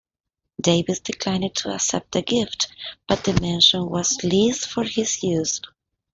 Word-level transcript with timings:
Davis 0.59 0.99
declined 0.99 1.53
to 1.53 1.71
accept 1.75 2.13
the 2.13 2.23
gift, 2.23 2.69
but 3.07 3.23
the 3.23 3.39
mansion 3.39 3.87
was 3.87 4.23
leased 4.23 4.67
for 4.67 4.83
his 4.83 5.21
use. 5.21 5.61